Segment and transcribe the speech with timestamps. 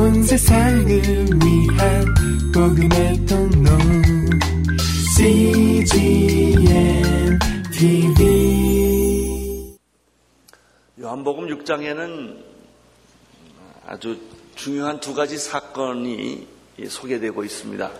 [0.00, 2.04] 온 세상을 위한
[2.54, 3.70] 복음의 통로
[5.14, 7.38] CGM
[7.70, 9.76] TV
[10.98, 12.42] 요한복음 6장에는
[13.86, 14.18] 아주
[14.54, 16.48] 중요한 두 가지 사건이
[16.88, 17.90] 소개되고 있습니다.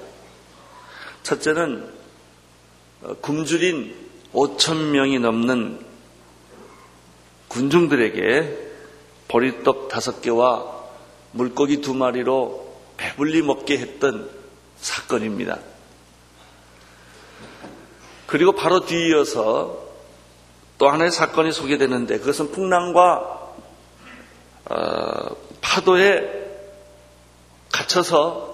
[1.22, 1.86] 첫째는
[3.02, 3.94] 어, 굶주린
[4.32, 5.84] 5천 명이 넘는
[7.48, 8.70] 군중들에게
[9.28, 10.79] 보리떡 다섯 개와
[11.32, 14.30] 물고기 두 마리로 배불리 먹게 했던
[14.78, 15.59] 사건입니다.
[18.27, 19.91] 그리고 바로 뒤이어서
[20.78, 23.55] 또 하나의 사건이 소개되는데 그것은 풍랑과
[24.70, 26.41] 어, 파도에
[27.72, 28.50] 갇혀서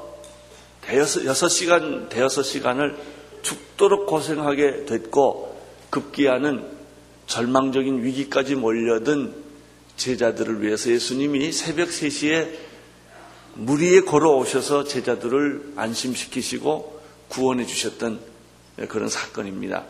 [0.82, 2.96] 대여섯, 여섯 시간, 대여섯 시간을
[3.42, 6.76] 죽도록 고생하게 됐고 급기야는
[7.26, 9.34] 절망적인 위기까지 몰려든
[9.96, 12.65] 제자들을 위해서 예수님이 새벽 3시에
[13.56, 18.20] 물 위에 걸어오셔서 제자들을 안심시키시고 구원해 주셨던
[18.88, 19.84] 그런 사건입니다.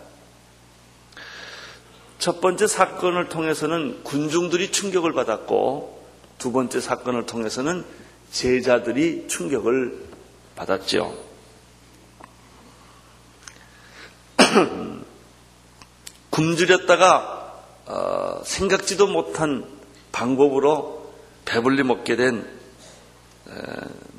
[2.19, 6.07] 첫 번째 사건을 통해서는 군중들이 충격을 받았고
[6.39, 7.85] 두 번째 사건을 통해서는
[8.31, 10.07] 제자들이 충격을
[10.55, 11.27] 받았죠.
[16.31, 19.65] 굶주렸다가 어, 생각지도 못한
[20.13, 21.13] 방법으로
[21.45, 22.56] 배불리 먹게 된 에,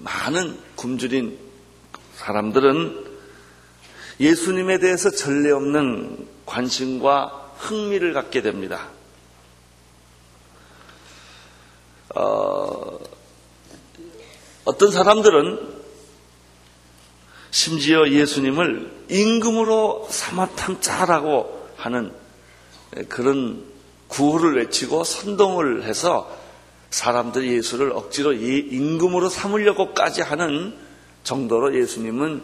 [0.02, 1.38] 많은 굶주린
[2.16, 3.06] 사람들은
[4.19, 8.88] 예수님에 대해서 전례 없는 관심과 흥미를 갖게 됩니다.
[12.16, 13.00] 어,
[14.66, 15.78] 어떤 사람들은
[17.52, 22.14] 심지어 예수님을 임금으로 삼아탐자라고 하는
[23.08, 23.66] 그런
[24.08, 26.36] 구호를 외치고 선동을 해서
[26.90, 30.78] 사람들이 예수를 억지로 임금으로 삼으려고까지 하는
[31.24, 32.44] 정도로 예수님은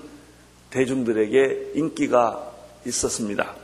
[0.69, 2.51] 대중들에게 인기가
[2.85, 3.55] 있었습니다.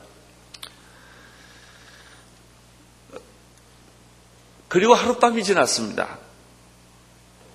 [4.68, 6.19] 그리고 하룻밤이 지났습니다.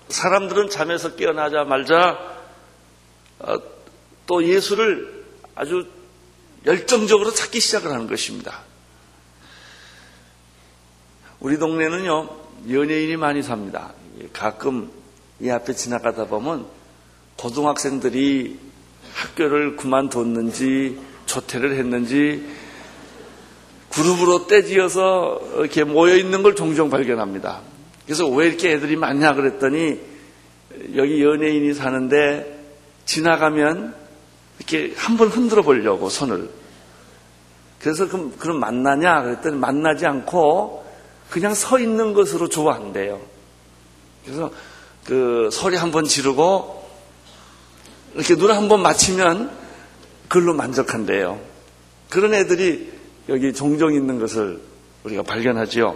[0.09, 2.35] 사람들은 잠에서 깨어나자 말자
[3.39, 3.55] 어,
[4.27, 5.25] 또 예수를
[5.55, 5.87] 아주
[6.65, 8.61] 열정적으로 찾기 시작을 하는 것입니다.
[11.39, 13.93] 우리 동네는요, 연예인이 많이 삽니다.
[14.33, 14.89] 가끔
[15.39, 16.65] 이 앞에 지나가다 보면
[17.37, 18.57] 고등학생들이
[19.13, 22.47] 학교를 그만뒀는지 조퇴를 했는지
[23.91, 27.61] 그룹으로 떼지어서 이렇게 모여 있는 걸 종종 발견합니다.
[28.05, 29.99] 그래서 왜 이렇게 애들이 많냐 그랬더니
[30.95, 32.55] 여기 연예인이 사는데
[33.05, 33.95] 지나가면
[34.57, 36.49] 이렇게 한번 흔들어 보려고 손을.
[37.79, 40.84] 그래서 그럼, 그럼 만나냐 그랬더니 만나지 않고
[41.29, 43.19] 그냥 서 있는 것으로 좋아한대요.
[44.23, 44.51] 그래서
[45.03, 46.83] 그 소리 한 번 지르고
[48.15, 49.51] 이렇게 눈 한 번 맞추면
[50.27, 51.39] 그걸로 만족한대요.
[52.09, 52.91] 그런 애들이
[53.29, 54.61] 여기 종종 있는 것을
[55.03, 55.95] 우리가 발견하지요.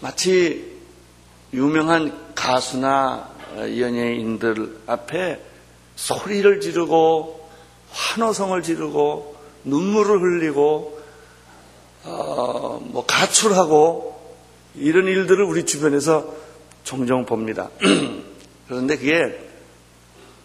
[0.00, 0.78] 마치
[1.52, 5.40] 유명한 가수나 연예인들 앞에
[5.96, 7.48] 소리를 지르고
[7.90, 10.99] 환호성을 지르고 눈물을 흘리고
[12.04, 14.36] 어, 뭐 가출하고
[14.74, 16.32] 이런 일들을 우리 주변에서
[16.84, 17.70] 종종 봅니다.
[18.68, 19.50] 그런데 그게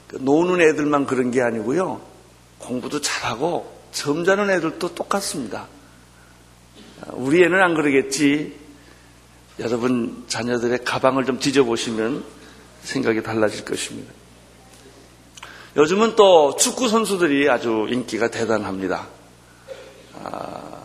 [0.07, 2.01] 그 노는 애들만 그런 게 아니고요.
[2.59, 5.67] 공부도 잘하고 점잖은 애들도 똑같습니다.
[7.13, 8.65] 우리 애는 안 그러겠지.
[9.59, 12.25] 여러분 자녀들의 가방을 좀 뒤져보시면
[12.83, 14.11] 생각이 달라질 것입니다.
[15.77, 19.07] 요즘은 또 축구 선수들이 아주 인기가 대단합니다.
[20.23, 20.84] 아,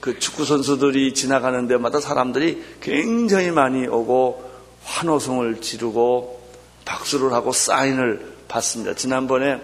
[0.00, 4.52] 그 축구 선수들이 지나가는 데마다 사람들이 굉장히 많이 오고
[4.82, 6.40] 환호성을 지르고
[6.84, 8.94] 박수를 하고 사인을 받습니다.
[8.94, 9.60] 지난번에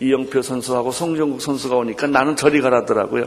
[0.00, 3.26] 이영표 선수하고 송정국 선수가 오니까 나는 저리 가라더라고요.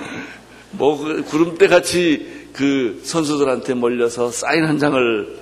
[0.72, 5.38] 뭐, 그 구름대 같이 그 선수들한테 몰려서 사인 한 장을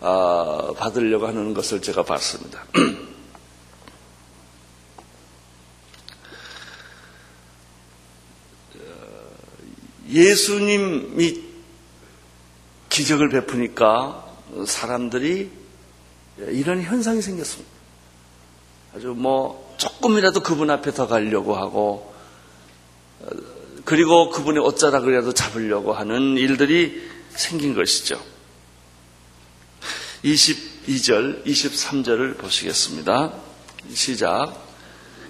[0.00, 2.64] 어, 받으려고 하는 것을 제가 봤습니다.
[10.12, 11.42] 예수님이
[12.88, 14.26] 기적을 베푸니까
[14.66, 15.50] 사람들이
[16.38, 17.70] 이런 현상이 생겼습니다.
[18.94, 22.14] 아주 뭐 조금이라도 그분 앞에 더 가려고 하고
[23.20, 23.26] 어,
[23.84, 28.22] 그리고 그분의 옷자락이라도 잡으려고 하는 일들이 생긴 것이죠.
[30.24, 33.32] 22절, 23절을 보시겠습니다.
[33.92, 34.54] 시작.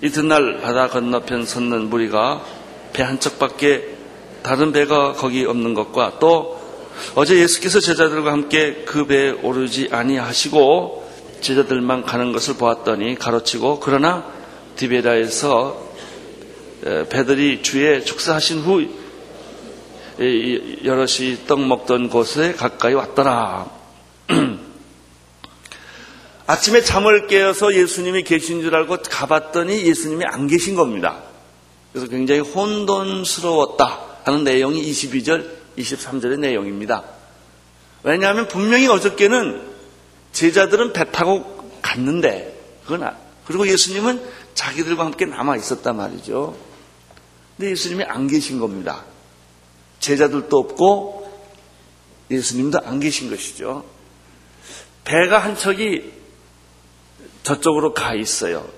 [0.02, 2.44] 이튿날 바다 건너편 섰는 무리가
[2.92, 3.91] 배 한 척밖에
[4.42, 6.60] 다른 배가 거기 없는 것과 또
[7.14, 11.10] 어제 예수께서 제자들과 함께 그 배에 오르지 아니하시고
[11.40, 14.24] 제자들만 가는 것을 보았더니 가로치고 그러나
[14.76, 15.92] 디베라에서
[17.10, 18.86] 배들이 주의 축사하신 후
[20.84, 23.70] 여럿이 떡 먹던 곳에 가까이 왔더라.
[26.46, 31.22] 아침에 잠을 깨어서 예수님이 계신 줄 알고 가봤더니 예수님이 안 계신 겁니다.
[31.92, 35.48] 그래서 굉장히 혼돈스러웠다 하는 내용이 22절,
[35.78, 37.04] 23절의 내용입니다.
[38.02, 39.72] 왜냐하면 분명히 어저께는
[40.32, 43.16] 제자들은 배 타고 갔는데, 그건, 아,
[43.46, 44.22] 그리고 예수님은
[44.54, 46.56] 자기들과 함께 남아 있었단 말이죠.
[47.56, 49.04] 근데 예수님이 안 계신 겁니다.
[50.00, 51.22] 제자들도 없고
[52.30, 53.84] 예수님도 안 계신 것이죠.
[55.04, 56.12] 배가 한 척이
[57.42, 58.68] 저쪽으로 가 있어요.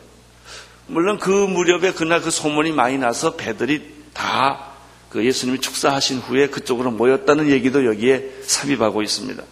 [0.86, 4.73] 물론 그 무렵에 그날 그 소문이 많이 나서 배들이 다
[5.14, 9.44] 그 예수님이 축사하신 후에 그쪽으로 모였다는 얘기도 여기에 삽입하고 있습니다.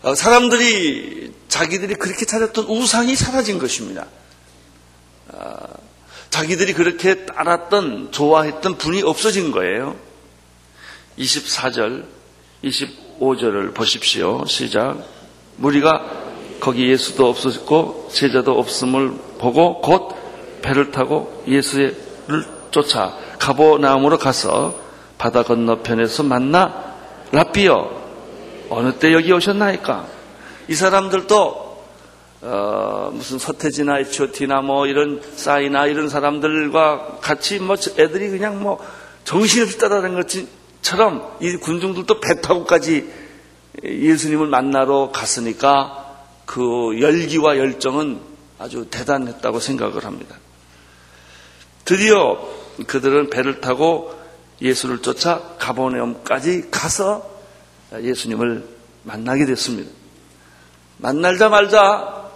[0.00, 4.06] 어, 사람들이 자기들이 그렇게 찾았던 우상이 사라진 것입니다.
[5.28, 5.58] 어,
[6.30, 9.94] 자기들이 그렇게 따랐던 좋아했던 분이 없어진 거예요.
[11.18, 12.06] 24절,
[12.64, 14.46] 25절을 보십시오.
[14.46, 15.06] 시작.
[15.56, 20.16] 무리가 거기 예수도 없었고 제자도 없음을 보고 곧
[20.62, 24.74] 배를 타고 예수 를 쫓아 가보나움으로 가서
[25.16, 26.94] 바다 건너편에서 만나
[27.32, 27.90] 라비어
[28.68, 30.06] 어느 때 여기 오셨나이까?
[30.68, 31.66] 이 사람들도
[32.42, 38.78] 어, 무슨 서태지나 에치오티나 뭐 이런 싸이나 이런 사람들과 같이 뭐 애들이 그냥 뭐
[39.24, 43.10] 정신없이 따라다닌 것처럼 이 군중들도 배 타고까지
[43.84, 46.04] 예수님을 만나러 갔으니까
[46.44, 48.20] 그 열기와 열정은
[48.58, 50.36] 아주 대단했다고 생각을 합니다.
[51.86, 52.36] 드디어
[52.86, 54.14] 그들은 배를 타고
[54.60, 57.30] 예수를 쫓아 가보네움까지 가서
[57.94, 58.66] 예수님을
[59.04, 59.90] 만나게 됐습니다.
[60.98, 62.26] 만날자말자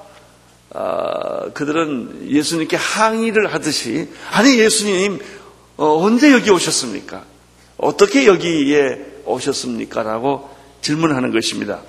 [0.73, 5.19] 어, 그들은 예수님께 항의를 하듯이 아니 예수님
[5.76, 7.25] 어, 언제 여기 오셨습니까?
[7.76, 10.05] 어떻게 여기에 오셨습니까?
[10.05, 10.49] 라고
[10.81, 11.81] 질문하는 것입니다.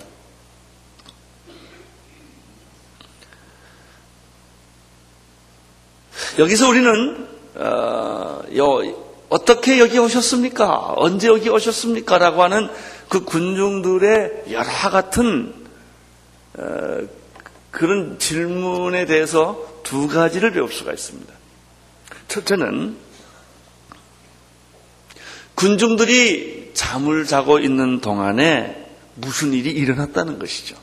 [6.39, 7.30] 여기서 우리는
[7.61, 10.93] 어, 떻게 여기 오셨습니까?
[10.97, 12.17] 언제 여기 오셨습니까?
[12.17, 12.69] 라고 하는
[13.07, 15.53] 그 군중들의 여러 같은
[16.57, 16.97] 어,
[17.71, 21.33] 그런 질문에 대해서 두 가지를 배울 수가 있습니다.
[22.27, 22.97] 첫째는
[25.55, 30.75] 군중들이 잠을 자고 있는 동안에 무슨 일이 일어났다는 것이죠.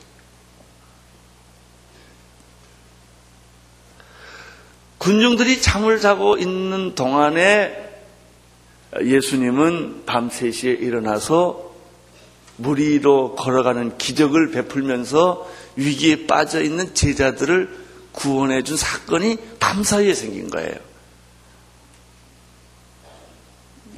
[5.09, 7.99] 군중들이 잠을 자고 있는 동안에
[9.01, 11.73] 예수님은 밤 3시에 일어나서
[12.57, 17.75] 무리로 걸어가는 기적을 베풀면서 위기에 빠져 있는 제자들을
[18.11, 20.75] 구원해 준 사건이 밤 사이에 생긴 거예요.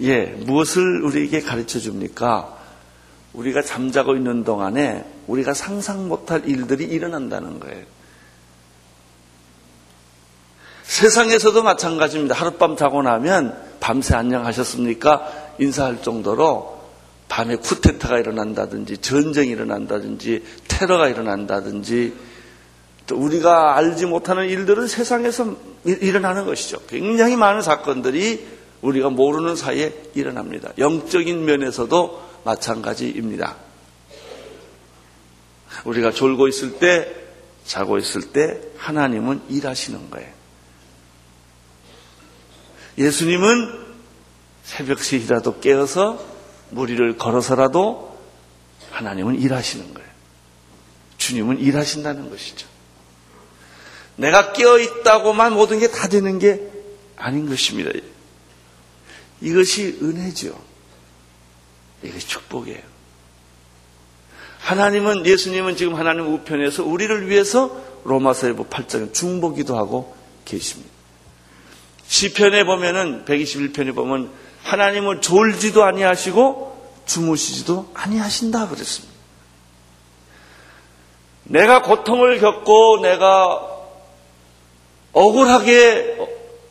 [0.04, 2.58] 예, 무엇을 우리에게 가르쳐 줍니까?
[3.34, 7.84] 우리가 잠자고 있는 동안에 우리가 상상 못할 일들이 일어난다는 거예요.
[10.92, 12.36] 세상에서도 마찬가지입니다.
[12.36, 15.54] 하룻밤 자고 나면 밤새 안녕하셨습니까?
[15.58, 16.82] 인사할 정도로
[17.30, 22.14] 밤에 쿠데타가 일어난다든지 전쟁이 일어난다든지 테러가 일어난다든지
[23.08, 25.56] 또 우리가 알지 못하는 일들은 세상에서
[25.86, 26.80] 일어나는 것이죠.
[26.90, 28.46] 굉장히 많은 사건들이
[28.82, 30.74] 우리가 모르는 사이에 일어납니다.
[30.78, 33.56] 영적인 면에서도 마찬가지입니다.
[35.86, 37.16] 우리가 졸고 있을 때,
[37.64, 40.41] 자고 있을 때 하나님은 일하시는 거예요.
[42.98, 43.82] 예수님은
[44.64, 46.24] 새벽 3시라도 깨어서
[46.70, 48.18] 무리를 걸어서라도
[48.92, 50.10] 하나님은 일하시는 거예요.
[51.18, 52.68] 주님은 일하신다는 것이죠.
[54.18, 56.62] 내가 깨어 있다고만 모든 게 다 되는 게
[57.16, 57.92] 아닌 것입니다.
[59.42, 60.60] 이것이 은혜죠.
[62.04, 62.82] 이것이 축복이에요.
[64.60, 70.92] 하나님은 예수님은 지금 하나님 우편에서 우리를 위해서 로마서의 8장 중보기도 하고 계십니다.
[72.12, 74.30] 시편에 보면은 121편에 보면
[74.64, 79.16] 하나님은 졸지도 아니하시고 주무시지도 아니하신다 그랬습니다.
[81.46, 83.66] 내가 고통을 겪고 내가
[85.14, 86.18] 억울하게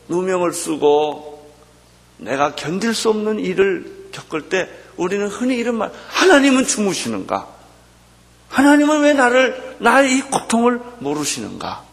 [0.09, 1.50] 누명을 쓰고
[2.18, 4.68] 내가 견딜 수 없는 일을 겪을 때
[4.99, 7.49] 우리는 흔히 이런 말, 하나님은 주무시는가?
[8.50, 11.89] 하나님은 왜 나를, 나의 이 고통을 모르시는가?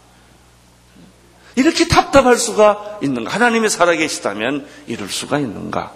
[1.57, 3.31] 이렇게 답답할 수가 있는가?
[3.31, 5.91] 하나님이 살아계시다면 이럴 수가 있는가?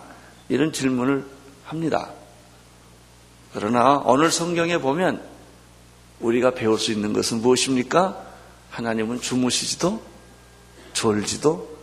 [0.49, 1.23] 이런 질문을
[1.65, 2.09] 합니다.
[3.53, 5.23] 그러나 오늘 성경에 보면
[6.19, 8.25] 우리가 배울 수 있는 것은 무엇입니까?
[8.71, 10.01] 하나님은 주무시지도
[10.93, 11.77] 졸지도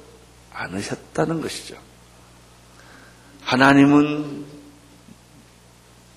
[0.52, 1.76] 않으셨다는 것이죠.
[3.42, 4.44] 하나님은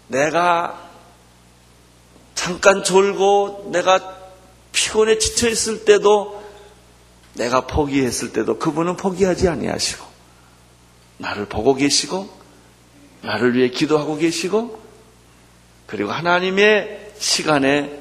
[0.08, 0.82] 내가
[2.34, 4.18] 잠깐 졸고 내가
[4.72, 6.41] 피곤에 지쳐 있을 때도
[7.36, 10.06] 내가 포기했을 때도 그분은 포기하지 아니하시고
[11.18, 12.30] 나를 보고 계시고
[13.22, 14.82] 나를 위해 기도하고 계시고
[15.88, 18.00] 그리고 하나님의 시간에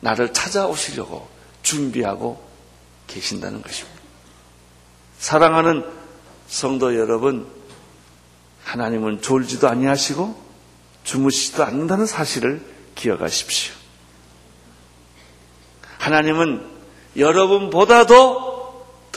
[0.00, 1.28] 나를 찾아오시려고
[1.62, 2.42] 준비하고
[3.06, 3.98] 계신다는 것입니다.
[5.18, 5.84] 사랑하는
[6.46, 7.46] 성도 여러분,
[8.64, 10.48] 하나님은 졸지도 아니하시고
[11.04, 12.62] 주무시지도 않는다는 사실을
[12.94, 13.74] 기억하십시오.
[15.98, 16.66] 하나님은
[17.16, 18.57] 여러분보다도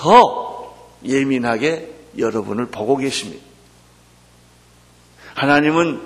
[0.01, 0.73] 더
[1.05, 3.45] 예민하게 여러분을 보고 계십니다.
[5.35, 6.01] 하나님은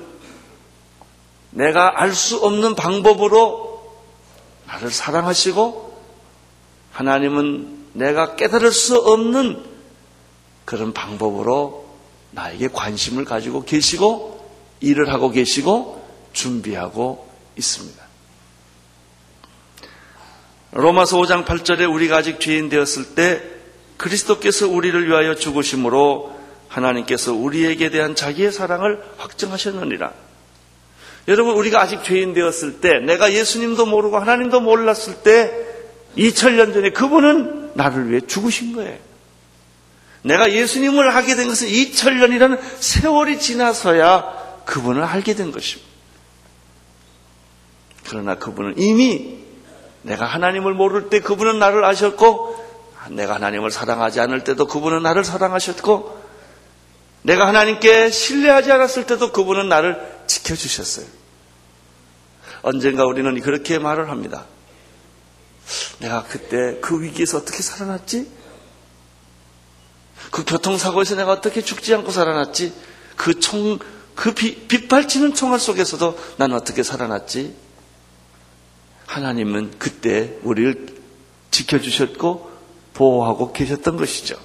[1.52, 3.96] 내가 알 수 없는 방법으로
[4.68, 5.98] 나를 사랑하시고
[6.92, 9.64] 하나님은 내가 깨달을 수 없는
[10.66, 11.88] 그런 방법으로
[12.32, 14.46] 나에게 관심을 가지고 계시고
[14.82, 18.04] 일을 하고 계시고 준비하고 있습니다.
[20.72, 23.55] 로마서 5장 8절에 우리가 아직 죄인 되었을 때
[23.98, 26.36] 그리스도께서 우리를 위하여 죽으심으로
[26.68, 30.12] 하나님께서 우리에게 대한 자기의 사랑을 확증하셨느니라.
[31.28, 35.52] 여러분, 우리가 아직 죄인 되었을 때, 내가 예수님도 모르고 하나님도 몰랐을 때,
[36.18, 38.98] 2000년 전에 그분은 나를 위해 죽으신 거예요.
[40.22, 45.90] 내가 예수님을 하게 된 것은 2000년이라는 세월이 지나서야 그분을 알게 된 것입니다.
[48.08, 49.40] 그러나 그분은 이미
[50.04, 52.65] 내가 하나님을 모를 때 그분은 나를 아셨고,
[53.10, 56.24] 내가 하나님을 사랑하지 않을 때도 그분은 나를 사랑하셨고,
[57.24, 61.06] 내가 하나님께 신뢰하지 않았을 때도 그분은 나를 지켜주셨어요.
[62.62, 64.46] 언젠가 우리는 그렇게 말을 합니다.
[66.00, 68.30] 내가 그때 그 위기에서 어떻게 살아났지?
[70.32, 72.74] 그 교통사고에서 내가 어떻게 죽지 않고 살아났지?
[73.16, 73.80] 그 총,
[74.16, 77.56] 그 비, 빗발치는 총알 속에서도 나는 어떻게 살아났지?
[79.06, 80.96] 하나님은 그때 우리를
[81.52, 82.55] 지켜주셨고
[82.96, 84.36] 보호하고 계셨던 것이죠.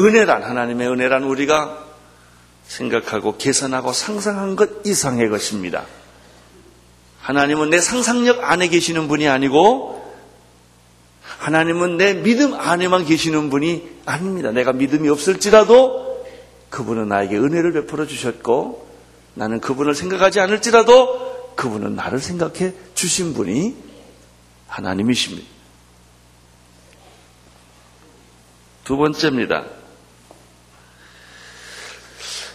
[0.00, 1.86] 은혜란, 하나님의 은혜란 우리가
[2.66, 5.86] 생각하고 계산하고 상상한 것 이상의 것입니다.
[7.20, 9.98] 하나님은 내 상상력 안에 계시는 분이 아니고
[11.38, 14.50] 하나님은 내 믿음 안에만 계시는 분이 아닙니다.
[14.50, 16.26] 내가 믿음이 없을지라도
[16.70, 18.86] 그분은 나에게 은혜를 베풀어 주셨고
[19.34, 23.87] 나는 그분을 생각하지 않을지라도 그분은 나를 생각해 주신 분이
[24.68, 25.48] 하나님이십니다.
[28.84, 29.64] 두 번째입니다.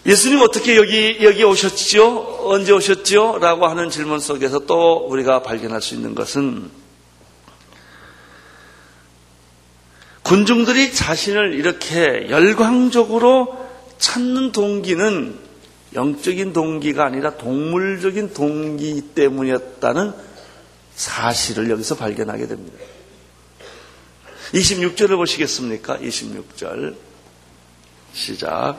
[0.05, 2.39] 예수님 어떻게 여기, 여기 오셨지요?
[2.41, 3.37] 언제 오셨지요?
[3.39, 6.69] 라고 하는 질문 속에서 또 우리가 발견할 수 있는 것은
[10.23, 13.57] 군중들이 자신을 이렇게 열광적으로
[13.97, 15.39] 찾는 동기는
[15.93, 20.13] 영적인 동기가 아니라 동물적인 동기 때문이었다는
[20.95, 22.77] 사실을 여기서 발견하게 됩니다.
[24.53, 25.97] 26절을 보시겠습니까?
[25.97, 26.95] 26절.
[28.13, 28.77] 시작.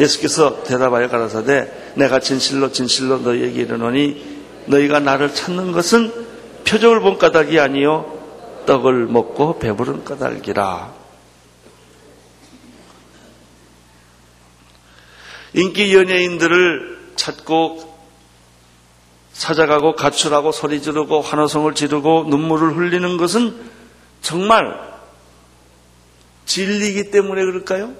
[0.00, 6.12] 예수께서 대답하여 가라사대 내가 진실로 진실로 너희에게 이르노니 너희가 나를 찾는 것은
[6.64, 8.18] 표적을 본 까닭이 아니요
[8.66, 11.02] 떡을 먹고 배부른 까닭이라.
[15.54, 17.91] 인기 연예인들을 찾고
[19.32, 23.70] 찾아가고 가출하고 소리 지르고 환호성을 지르고 눈물을 흘리는 것은
[24.20, 24.92] 정말
[26.46, 27.94] 진리이기 때문에 그럴까요?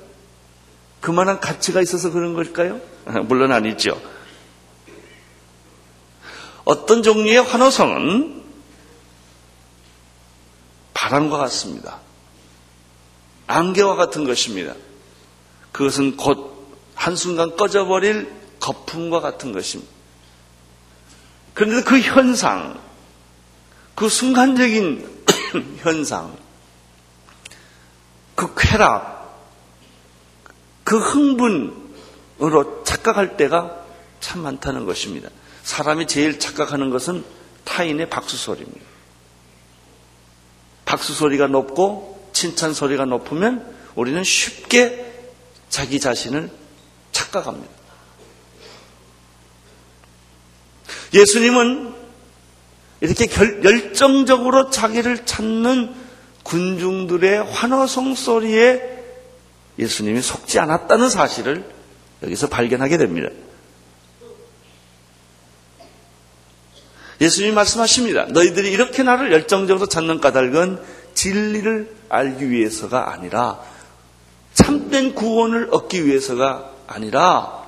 [1.00, 2.80] 그만한 가치가 있어서 그런 걸까요?
[3.24, 4.00] 물론 아니죠.
[6.64, 8.42] 어떤 종류의 환호성은
[10.94, 11.98] 바람과 같습니다.
[13.48, 14.74] 안개와 같은 것입니다.
[15.72, 16.52] 그것은 곧
[16.94, 19.91] 한순간 꺼져버릴 거품과 같은 것입니다.
[21.54, 22.80] 그런데 그 현상,
[23.94, 25.24] 그 순간적인
[25.78, 26.36] 현상,
[28.34, 29.22] 그 쾌락,
[30.84, 33.84] 그 흥분으로 착각할 때가
[34.20, 35.28] 참 많다는 것입니다.
[35.62, 37.24] 사람이 제일 착각하는 것은
[37.64, 38.84] 타인의 박수 소리입니다.
[40.84, 45.30] 박수 소리가 높고 칭찬 소리가 높으면 우리는 쉽게
[45.68, 46.50] 자기 자신을
[47.12, 47.81] 착각합니다.
[51.14, 51.92] 예수님은
[53.00, 53.26] 이렇게
[53.64, 55.92] 열정적으로 자기를 찾는
[56.44, 58.80] 군중들의 환호성 소리에
[59.78, 61.64] 예수님이 속지 않았다는 사실을
[62.22, 63.28] 여기서 발견하게 됩니다.
[67.20, 68.26] 예수님이 말씀하십니다.
[68.26, 70.80] 너희들이 이렇게 나를 열정적으로 찾는 까닭은
[71.14, 73.60] 진리를 알기 위해서가 아니라
[74.54, 77.61] 참된 구원을 얻기 위해서가 아니라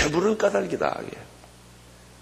[0.00, 1.00] 배부른 까닭이다.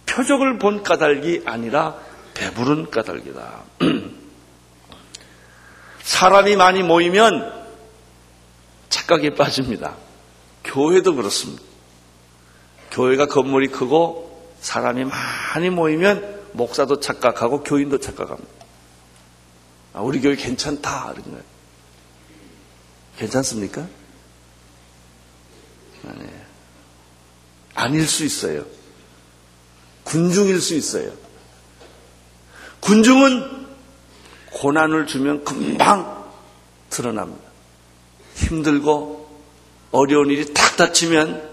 [0.07, 1.97] 표적을 본 까닭이 아니라
[2.35, 3.63] 배부른 까닭이다.
[6.03, 7.67] 사람이 많이 모이면
[8.89, 9.97] 착각에 빠집니다.
[10.65, 11.63] 교회도 그렇습니다.
[12.91, 18.51] 교회가 건물이 크고 사람이 많이 모이면 목사도 착각하고 교인도 착각합니다.
[19.93, 21.13] 아, 우리 교회 괜찮다.
[21.13, 21.43] 이런 거예요.
[23.19, 23.87] 괜찮습니까?
[26.09, 26.48] 아니,
[27.79, 28.65] 아닐 수 있어요.
[30.03, 31.13] 군중일 수 있어요.
[32.81, 33.67] 군중은
[34.53, 36.29] 고난을 주면 금방
[36.91, 37.49] 드러납니다.
[38.35, 39.29] 힘들고
[39.93, 41.49] 어려운 일이 탁 닥치면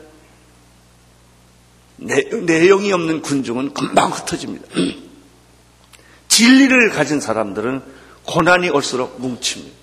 [1.98, 4.68] 내, 용이 없는 군중은 금방 흩어집니다.
[6.28, 7.84] 진리를 가진 사람들은
[8.26, 9.76] 고난이 올수록 뭉칩니다.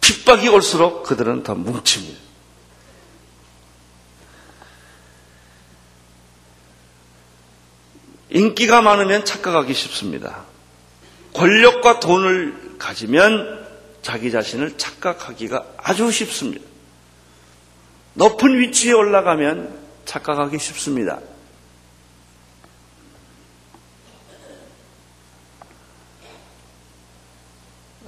[0.00, 2.31] 핍박이 올수록 그들은 더 뭉칩니다.
[8.32, 10.44] 인기가 많으면 착각하기 쉽습니다.
[11.34, 13.62] 권력과 돈을 가지면
[14.00, 16.64] 자기 자신을 착각하기가 아주 쉽습니다.
[18.14, 21.20] 높은 위치에 올라가면 착각하기 쉽습니다.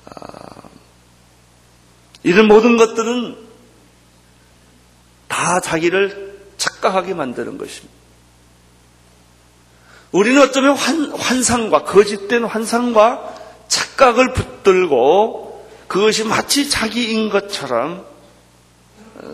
[0.06, 0.68] 아,
[2.22, 3.36] 이런 모든 것들은
[5.28, 8.03] 다 자기를 착각하게 만드는 것입니다.
[10.14, 13.34] 우리는 어쩌면 환, 환상과 거짓된 환상과
[13.66, 18.06] 착각을 붙들고 그것이 마치 자기인 것처럼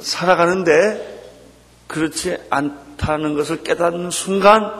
[0.00, 1.20] 살아가는데
[1.86, 4.72] 그렇지 않다는 것을 깨닫는 순간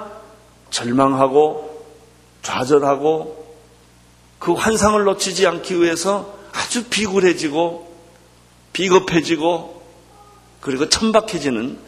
[0.70, 1.84] 절망하고
[2.40, 3.58] 좌절하고
[4.38, 7.94] 그 환상을 놓치지 않기 위해서 아주 비굴해지고
[8.72, 9.82] 비겁해지고
[10.62, 11.78] 그리고 천박해지는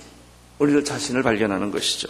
[0.59, 2.09] 우리들 자신을 발견하는 것이죠.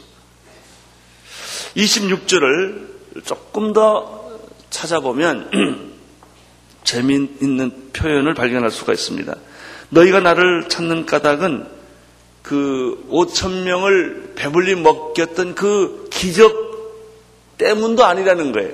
[1.77, 4.31] 26절을 조금 더
[4.71, 5.93] 찾아보면
[6.85, 9.35] 재미있는 표현을 발견할 수가 있습니다.
[9.91, 11.67] 너희가 나를 찾는 까닭은
[12.43, 16.73] 그 5천 명을 배불리 먹였던 그 기적
[17.59, 18.73] 때문도 아니라는 거예요.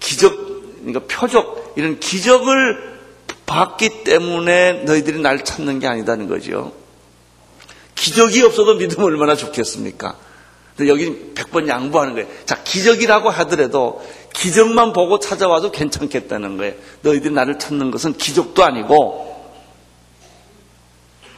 [0.00, 0.36] 기적,
[0.84, 2.96] 그러니까 표적, 이런 기적을
[3.46, 6.72] 봤기 때문에 너희들이 날 찾는 게 아니다는 거죠.
[7.94, 10.16] 기적이 없어도 믿으면 얼마나 좋겠습니까?
[10.76, 12.28] 근데 여기 100번 양보하는 거예요.
[12.44, 16.74] 자, 기적이라고 하더라도 기적만 보고 찾아와도 괜찮겠다는 거예요.
[17.00, 19.34] 너희들이 나를 찾는 것은 기적도 아니고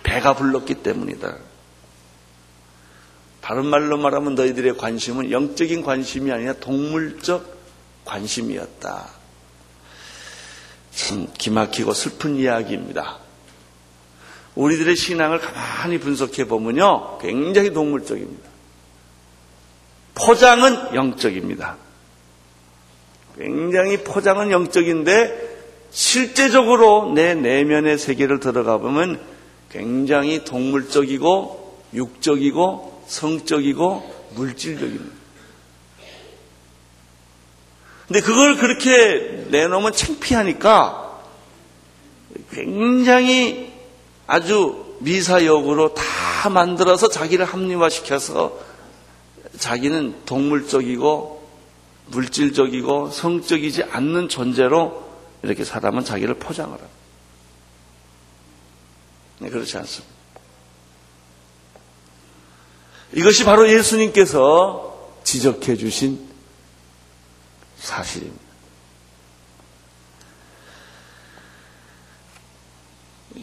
[0.03, 1.37] 배가 불렀기 때문이다.
[3.40, 7.57] 다른 말로 말하면 너희들의 관심은 영적인 관심이 아니라 동물적
[8.05, 9.09] 관심이었다.
[10.90, 13.18] 참 기막히고 슬픈 이야기입니다.
[14.57, 17.18] 우리들의 신앙을 가만히 분석해 보면요.
[17.18, 18.47] 굉장히 동물적입니다.
[20.18, 21.76] 포장은 영적입니다.
[23.37, 25.48] 굉장히 포장은 영적인데
[25.90, 29.20] 실제적으로 내 내면의 세계를 들어가 보면
[29.70, 35.18] 굉장히 동물적이고 육적이고 성적이고 물질적입니다.
[38.07, 41.20] 근데 그걸 그렇게 내놓으면 창피하니까
[42.52, 43.72] 굉장히
[44.26, 48.59] 아주 미사역으로 다 만들어서 자기를 합리화시켜서
[49.58, 51.48] 자기는 동물적이고
[52.06, 55.06] 물질적이고 성적이지 않는 존재로
[55.42, 56.88] 이렇게 사람은 자기를 포장을 합니다.
[59.40, 60.14] 네, 그렇지 않습니다.
[63.12, 66.28] 이것이 바로 예수님께서 지적해 주신
[67.78, 68.48] 사실입니다.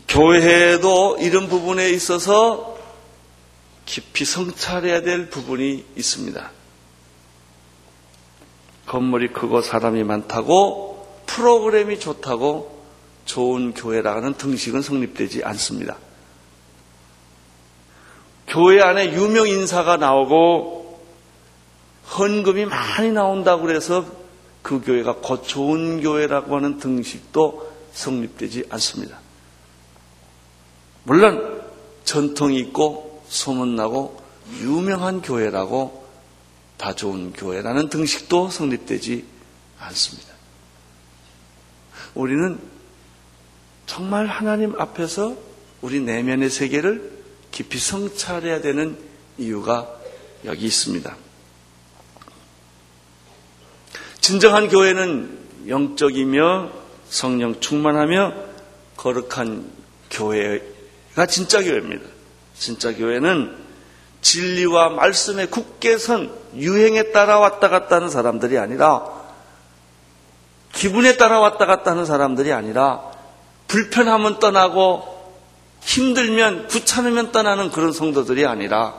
[0.07, 2.74] 교회도 이런 부분에 있어서
[3.85, 6.51] 깊이 성찰해야 될 부분이 있습니다.
[8.87, 12.83] 건물이 크고 사람이 많다고 프로그램이 좋다고
[13.25, 15.97] 좋은 교회라는 등식은 성립되지 않습니다.
[18.47, 21.03] 교회 안에 유명 인사가 나오고
[22.17, 24.05] 헌금이 많이 나온다고 해서
[24.61, 29.19] 그 교회가 곧 좋은 교회라고 하는 등식도 성립되지 않습니다.
[31.03, 31.63] 물론
[32.03, 34.21] 전통이 있고 소문나고
[34.61, 36.05] 유명한 교회라고
[36.77, 39.25] 다 좋은 교회라는 등식도 성립되지
[39.79, 40.33] 않습니다.
[42.13, 42.59] 우리는
[43.85, 45.35] 정말 하나님 앞에서
[45.81, 47.11] 우리 내면의 세계를
[47.51, 48.97] 깊이 성찰해야 되는
[49.37, 49.89] 이유가
[50.45, 51.15] 여기 있습니다.
[54.19, 56.71] 진정한 교회는 영적이며
[57.09, 58.33] 성령 충만하며
[58.97, 59.71] 거룩한
[60.09, 62.14] 교회가 진짜 교회입니다.
[62.57, 63.55] 진짜 교회는
[64.21, 69.05] 진리와 말씀에 굳게 선 유행에 따라 왔다 갔다 하는 사람들이 아니라
[70.73, 73.01] 기분에 따라 왔다 갔다 하는 사람들이 아니라
[73.67, 75.15] 불편하면 떠나고
[75.81, 78.95] 힘들면 귀찮으면 떠나는 그런 성도들이 아니라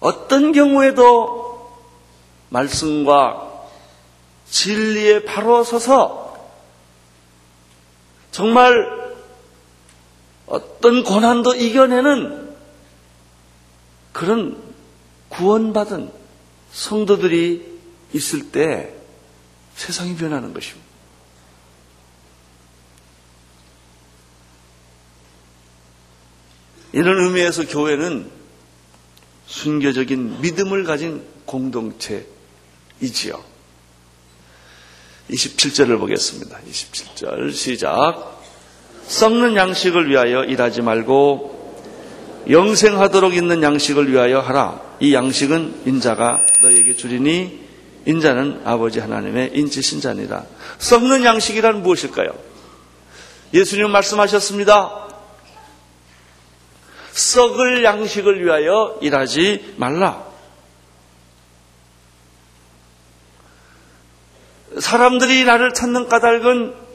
[0.00, 1.70] 어떤 경우에도
[2.48, 3.48] 말씀과
[4.50, 6.36] 진리에 바로 서서
[8.30, 8.97] 정말
[10.48, 12.56] 어떤 고난도 이겨내는
[14.12, 14.62] 그런
[15.28, 16.10] 구원받은
[16.72, 17.78] 성도들이
[18.12, 18.94] 있을 때
[19.76, 20.88] 세상이 변하는 것입니다.
[26.92, 28.30] 이런 의미에서 교회는
[29.46, 32.28] 순교적인 믿음을 가진 공동체이지요.
[35.30, 36.58] 27절을 보겠습니다.
[36.60, 38.37] 27절 시작.
[39.08, 41.56] 썩는 양식을 위하여 일하지 말고
[42.48, 44.80] 영생하도록 있는 양식을 위하여 하라.
[45.00, 47.66] 이 양식은 인자가 너에게 주리니
[48.04, 50.44] 인자는 아버지 하나님의 인치신 자니라.
[50.78, 52.30] 썩는 양식이란 무엇일까요?
[53.52, 55.08] 예수님 말씀하셨습니다.
[57.12, 60.26] 썩을 양식을 위하여 일하지 말라.
[64.78, 66.87] 사람들이 나를 찾는 까닭은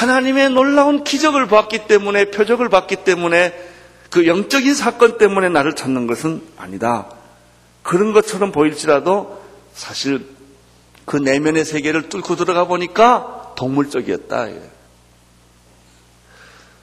[0.00, 3.52] 하나님의 놀라운 기적을 봤기 때문에, 표적을 봤기 때문에,
[4.08, 7.10] 그 영적인 사건 때문에 나를 찾는 것은 아니다.
[7.82, 9.42] 그런 것처럼 보일지라도
[9.74, 10.26] 사실
[11.04, 14.48] 그 내면의 세계를 뚫고 들어가 보니까 동물적이었다.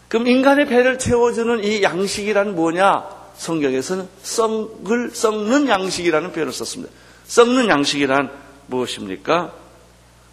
[0.10, 3.03] 그럼 인간의 배를 채워주는 이 양식이란 뭐냐?
[3.36, 6.93] 성경에서는 썩을 썩는 양식이라는 표현을 썼습니다.
[7.25, 8.30] 썩는 양식이란
[8.67, 9.53] 무엇입니까?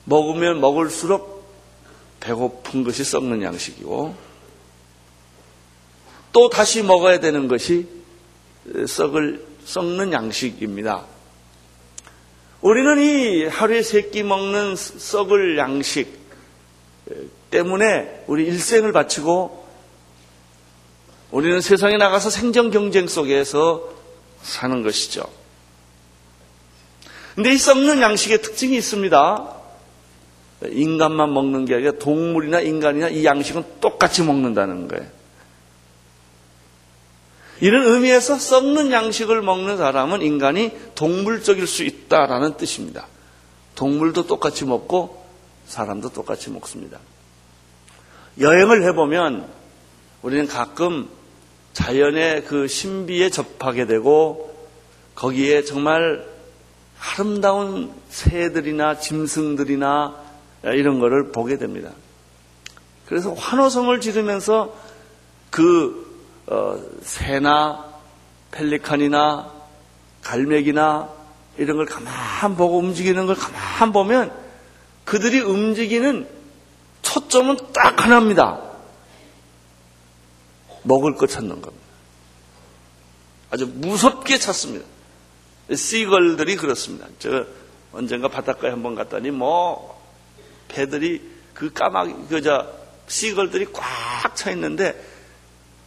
[0.04, 1.33] 먹으면 먹을수록
[2.24, 4.14] 배고픈 것이 썩는 양식이고
[6.32, 7.86] 또 다시 먹어야 되는 것이
[8.88, 11.04] 썩을 썩는 양식입니다.
[12.62, 16.18] 우리는 이 하루에 세 끼 먹는 썩을 양식
[17.50, 19.64] 때문에 우리 일생을 바치고
[21.30, 23.90] 우리는 세상에 나가서 생존 경쟁 속에서
[24.42, 25.24] 사는 것이죠.
[27.34, 29.53] 근데 이 썩는 양식의 특징이 있습니다.
[30.72, 35.06] 인간만 먹는 게 아니라 동물이나 인간이나 이 양식은 똑같이 먹는다는 거예요.
[37.60, 43.06] 이런 의미에서 썩는 양식을 먹는 사람은 인간이 동물적일 수 있다라는 뜻입니다.
[43.74, 45.24] 동물도 똑같이 먹고
[45.66, 46.98] 사람도 똑같이 먹습니다.
[48.40, 49.48] 여행을 해보면
[50.22, 51.08] 우리는 가끔
[51.72, 54.54] 자연의 그 신비에 접하게 되고
[55.14, 56.26] 거기에 정말
[56.98, 60.23] 아름다운 새들이나 짐승들이나
[60.72, 61.90] 이런 거를 보게 됩니다.
[63.06, 64.74] 그래서 환호성을 지르면서
[65.50, 66.04] 그
[66.46, 67.92] 어, 새나
[68.50, 69.52] 펠리칸이나
[70.22, 71.08] 갈매기나
[71.58, 74.32] 이런 걸 가만 보고 움직이는 걸 가만 보면
[75.04, 76.28] 그들이 움직이는
[77.02, 78.60] 초점은 딱 하나입니다.
[80.82, 81.84] 먹을 것 찾는 겁니다.
[83.50, 84.84] 아주 무섭게 찾습니다.
[85.74, 87.06] 시걸들이 그렇습니다.
[87.18, 87.44] 제가
[87.92, 90.03] 언젠가 바닷가에 한번 갔더니 뭐
[90.74, 91.22] 배들이
[91.54, 92.66] 그 까마귀 그저
[93.06, 95.00] 시걸들이 꽉 차 있는데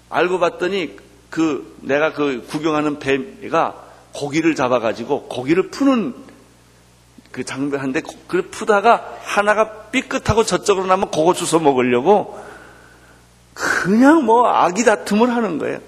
[0.10, 0.97] 알고 봤더니
[1.30, 3.76] 그 내가 그 구경하는 배가
[4.13, 6.15] 고기를 잡아가지고 고기를 푸는
[7.32, 12.41] 그 장비한데 그걸 푸다가 하나가 삐끗하고 저쪽으로 나면 그거 주워 먹으려고
[13.54, 15.80] 그냥 뭐 아기 다툼을 하는 거예요.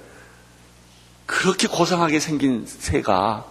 [1.26, 3.46] 그렇게 고상하게 생긴 새가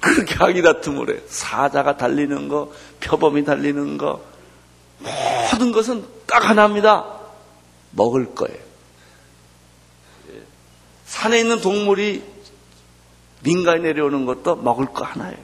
[0.00, 1.20] 그렇게 아기 다툼을 해.
[1.26, 4.24] 사자가 달리는 거, 표범이 달리는 거,
[4.98, 7.04] 모든 것은 딱 하나입니다.
[7.90, 8.58] 먹을 거예요.
[11.06, 12.22] 산에 있는 동물이
[13.42, 15.38] 민가에 내려오는 것도 먹을 거 하나예요.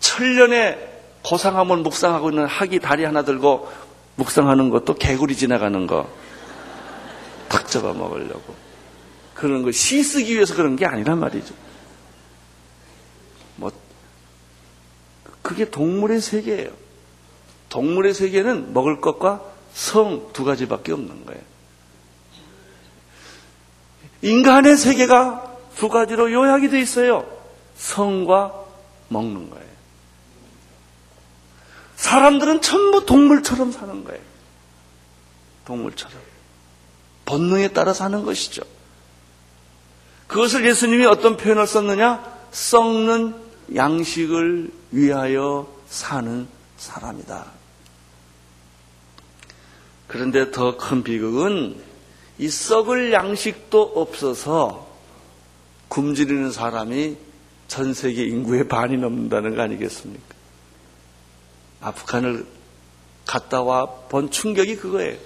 [0.00, 3.70] 천년에 고상함을 묵상하고 있는 학이 다리 하나 들고
[4.14, 6.08] 묵상하는 것도 개구리 지나가는 거.
[7.48, 8.54] 탁 잡아 먹으려고.
[9.34, 11.54] 그런 거 씻쓰기 위해서 그런 게 아니란 말이죠.
[13.56, 13.72] 뭐,
[15.42, 16.70] 그게 동물의 세계예요.
[17.68, 19.42] 동물의 세계는 먹을 것과
[19.74, 21.42] 성 두 가지밖에 없는 거예요.
[24.22, 27.26] 인간의 세계가 두 가지로 요약이 되어 있어요.
[27.76, 28.54] 성과
[29.08, 29.66] 먹는 거예요.
[31.96, 34.22] 사람들은 전부 동물처럼 사는 거예요.
[35.66, 36.16] 동물처럼.
[37.26, 38.62] 본능에 따라 사는 것이죠.
[40.26, 42.24] 그것을 예수님이 어떤 표현을 썼느냐?
[42.52, 47.46] 썩는 양식을 위하여 사는 사람이다.
[50.06, 51.80] 그런데 더 큰 비극은
[52.38, 54.86] 이 썩을 양식도 없어서
[55.88, 57.16] 굶주리는 사람이
[57.68, 60.36] 전 세계 인구의 반이 넘는다는 거 아니겠습니까?
[61.80, 62.46] 아프간을
[63.24, 65.16] 갔다 와 본 충격이 그거예요.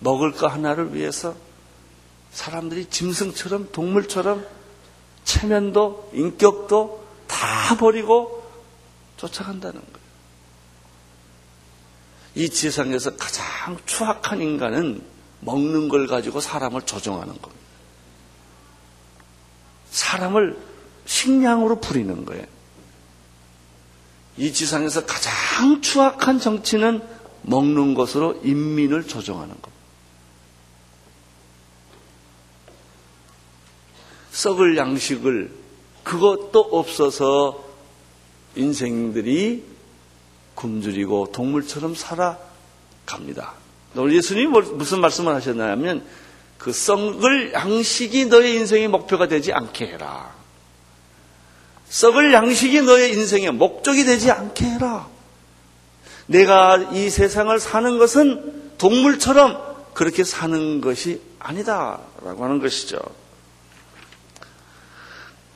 [0.00, 1.34] 먹을 거 하나를 위해서
[2.32, 4.46] 사람들이 짐승처럼 동물처럼
[5.24, 7.01] 체면도 인격도
[7.42, 8.48] 다 버리고
[9.16, 10.02] 쫓아간다는 거예요.
[12.36, 15.02] 이 지상에서 가장 추악한 인간은
[15.40, 17.66] 먹는 걸 가지고 사람을 조종하는 겁니다.
[19.90, 20.56] 사람을
[21.04, 22.46] 식량으로 부리는 거예요.
[24.36, 27.02] 이 지상에서 가장 추악한 정치는
[27.42, 29.72] 먹는 것으로 인민을 조종하는 겁니다.
[34.30, 35.61] 썩을 양식을
[36.04, 37.64] 그것도 없어서
[38.56, 39.64] 인생들이
[40.54, 43.54] 굶주리고 동물처럼 살아갑니다.
[43.96, 46.04] 오늘 예수님이 무슨 말씀을 하셨냐면
[46.58, 50.32] 그 썩을 양식이 너의 인생의 목표가 되지 않게 해라.
[51.88, 55.08] 썩을 양식이 너의 인생의 목적이 되지 않게 해라.
[56.26, 62.98] 내가 이 세상을 사는 것은 동물처럼 그렇게 사는 것이 아니다라고 하는 것이죠.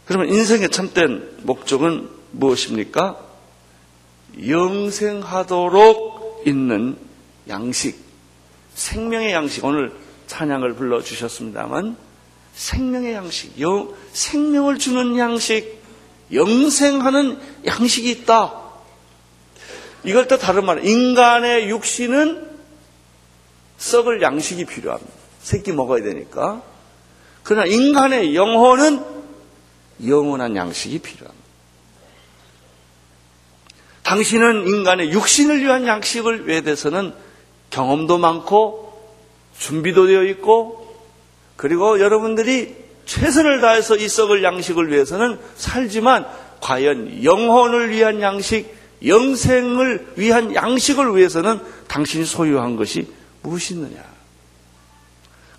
[0.07, 3.19] 그러면 인생의 참된 목적은 무엇입니까?
[4.49, 6.97] 영생하도록 있는
[7.49, 7.99] 양식,
[8.75, 9.65] 생명의 양식.
[9.65, 9.93] 오늘
[10.29, 11.97] 찬양을 불러 주셨습니다만,
[12.55, 15.83] 생명의 양식, 영, 생명을 주는 양식,
[16.33, 18.63] 영생하는 양식이 있다.
[20.05, 22.47] 이걸 또 다른 말, 인간의 육신은
[23.79, 25.13] 썩을 양식이 필요합니다.
[25.43, 26.63] 새끼 먹어야 되니까.
[27.43, 29.16] 그러나 인간의 영혼은
[30.05, 31.47] 영원한 양식이 필요합니다.
[34.03, 37.13] 당신은 인간의 육신을 위한 양식을 외대해서는
[37.71, 38.87] 경험도 많고
[39.59, 40.87] 준비도 되어 있고
[41.57, 42.75] 그리고 여러분들이
[43.07, 46.27] 최선을 다해서 이 썩을 양식을 위해서는 살지만
[46.61, 48.73] 과연 영혼을 위한 양식,
[49.05, 53.09] 영생을 위한 양식을 위해서는 당신이 소유한 것이
[53.43, 54.03] 무엇이 있느냐?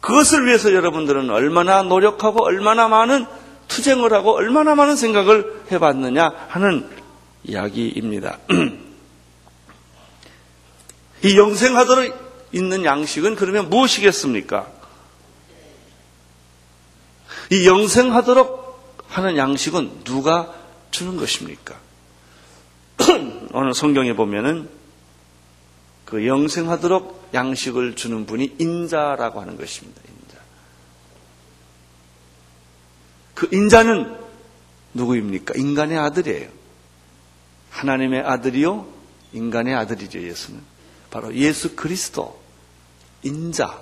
[0.02, 3.26] 그것을 위해서 여러분들은 얼마나 노력하고 얼마나 많은
[3.67, 6.88] 투쟁을 하고 얼마나 많은 생각을 해봤느냐 하는
[7.43, 8.39] 이야기입니다.
[11.23, 14.67] 이 영생하도록 있는 양식은 그러면 무엇이겠습니까?
[17.51, 20.53] 이 영생하도록 하는 양식은 누가
[20.91, 21.75] 주는 것입니까?
[23.53, 24.69] 오늘 성경에 보면은
[26.06, 30.01] 그 영생하도록 양식을 주는 분이 인자라고 하는 것입니다.
[33.38, 34.17] 그 인자는
[34.95, 35.54] 누구입니까?
[35.56, 36.50] 인간의 아들이에요.
[37.69, 38.88] 하나님의 아들이요,
[39.32, 40.60] 인간의 아들이죠, 예수는.
[41.12, 42.41] 바로 예수 그리스도,
[43.21, 43.80] 인자.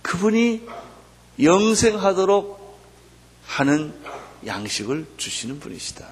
[0.00, 0.66] 그분이
[1.42, 2.80] 영생하도록
[3.44, 3.92] 하는
[4.46, 6.08] 양식을 주시는 분이시다.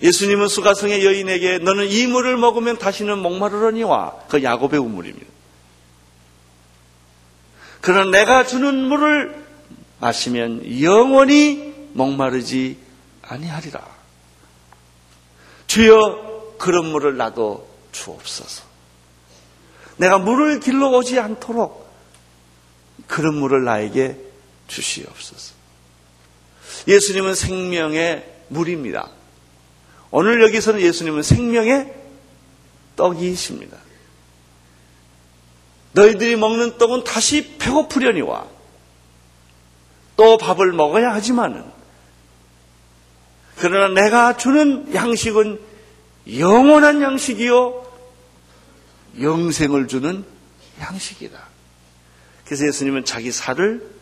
[0.00, 5.26] 예수님은 수가성의 여인에게 너는 이 물을 먹으면 다시는 목마르러니와 그 야곱의 우물입니다.
[7.82, 9.43] 그러나 내가 주는 물을
[10.04, 12.76] 마시면 영원히 목마르지
[13.22, 13.82] 아니하리라.
[15.66, 18.64] 주여 그런 물을 나도 주옵소서.
[19.96, 21.90] 내가 물을 길러 오지 않도록
[23.06, 24.18] 그런 물을 나에게
[24.68, 25.54] 주시옵소서.
[26.86, 29.08] 예수님은 생명의 물입니다.
[30.10, 31.94] 오늘 여기서는 예수님은 생명의
[32.96, 33.78] 떡이십니다.
[35.92, 38.53] 너희들이 먹는 떡은 다시 배고프려니와
[40.16, 41.64] 또 밥을 먹어야 하지만은
[43.56, 45.60] 그러나 내가 주는 양식은
[46.38, 47.84] 영원한 양식이요
[49.20, 50.24] 영생을 주는
[50.80, 51.48] 양식이다.
[52.44, 53.94] 그래서 예수님은 자기 살을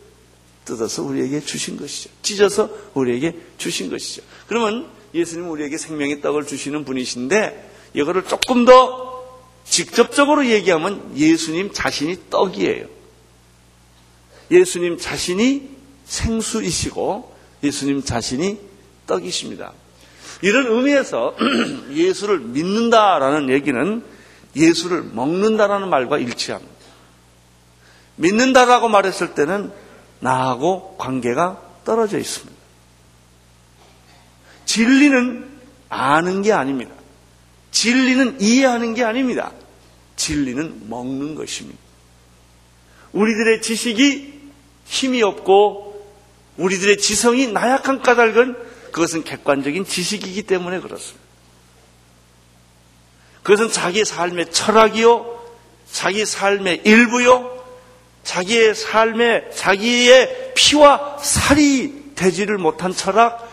[0.65, 2.09] 뜯어서 우리에게 주신 것이죠.
[2.21, 4.23] 찢어서 우리에게 주신 것이죠.
[4.47, 9.13] 그러면 예수님은 우리에게 생명의 떡을 주시는 분이신데 이거를 조금 더
[9.65, 12.87] 직접적으로 얘기하면 예수님 자신이 떡이에요.
[14.51, 15.72] 예수님 자신이
[16.13, 18.59] 생수이시고 예수님 자신이
[19.07, 19.73] 떡이십니다.
[20.41, 21.35] 이런 의미에서
[21.91, 24.03] 예수를 믿는다라는 얘기는
[24.55, 26.71] 예수를 먹는다라는 말과 일치합니다.
[28.17, 29.71] 믿는다라고 말했을 때는
[30.19, 32.53] 나하고 관계가 떨어져 있습니다.
[34.65, 35.49] 진리는
[35.89, 36.93] 아는 게 아닙니다.
[37.71, 39.51] 진리는 이해하는 게 아닙니다.
[40.15, 41.79] 진리는 먹는 것입니다.
[43.13, 44.33] 우리들의 지식이
[44.85, 45.92] 힘이 없고
[46.57, 48.55] 우리들의 지성이 나약한 까닭은
[48.91, 51.23] 그것은 객관적인 지식이기 때문에 그렇습니다.
[53.41, 55.41] 그것은 자기 삶의 철학이요,
[55.91, 57.63] 자기 삶의 일부요,
[58.23, 63.51] 자기의 삶에 자기의 피와 살이 되지를 못한 철학,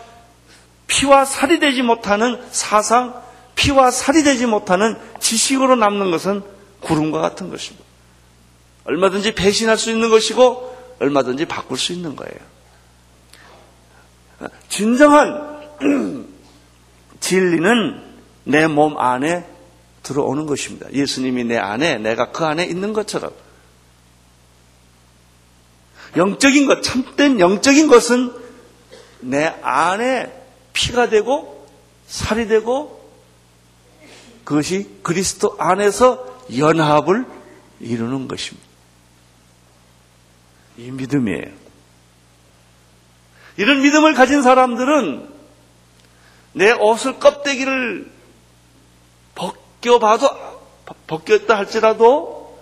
[0.86, 3.20] 피와 살이 되지 못하는 사상,
[3.56, 6.42] 피와 살이 되지 못하는 지식으로 남는 것은
[6.80, 7.84] 구름과 같은 것입니다.
[8.84, 12.50] 얼마든지 배신할 수 있는 것이고 얼마든지 바꿀 수 있는 거예요.
[14.68, 15.61] 진정한
[17.20, 18.03] 진리는
[18.44, 19.46] 내 몸 안에
[20.03, 20.90] 들어오는 것입니다.
[20.92, 23.33] 예수님이 내 안에, 내가 그 안에 있는 것처럼.
[26.16, 28.33] 영적인 것, 참된 영적인 것은
[29.20, 30.33] 내 안에
[30.72, 31.68] 피가 되고
[32.07, 32.98] 살이 되고
[34.44, 36.26] 그것이 그리스도 안에서
[36.57, 37.26] 연합을
[37.79, 38.66] 이루는 것입니다.
[40.79, 41.59] 이 믿음이에요.
[43.60, 45.28] 이런 믿음을 가진 사람들은
[46.54, 48.10] 내 옷을 껍데기를
[49.34, 50.30] 벗겨봐도
[51.06, 52.58] 벗겼다 할지라도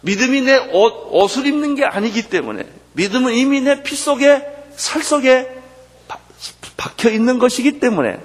[0.00, 5.48] 믿음이 내 옷, 옷을 입는 게 아니기 때문에 믿음은 이미 내 피 속에 살 속에
[6.76, 8.18] 박혀 있는 것이기 때문에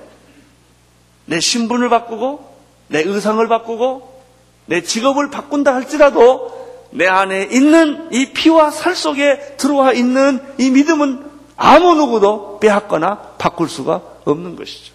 [1.26, 4.24] 내 신분을 바꾸고 내 의상을 바꾸고
[4.66, 6.59] 내 직업을 바꾼다 할지라도
[6.92, 13.70] 내 안에 있는 이 피와 살 속에 들어와 있는 이 믿음은 아무 누구도 빼앗거나 바꿀
[13.70, 14.94] 수가 없는 것이죠.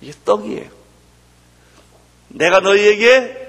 [0.00, 0.70] 이게 떡이에요.
[2.28, 3.42] 내가 너희에게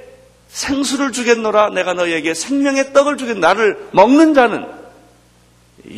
[0.48, 4.66] 생수를 주겠노라 내가 너희에게 생명의 떡을 주겠 나를 먹는 자는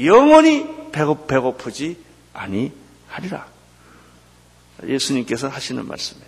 [0.04, 1.98] 영원히 배고, 배고프지
[2.34, 3.46] 아니하리라.
[4.84, 6.28] 예수님께서 하시는 말씀이에요.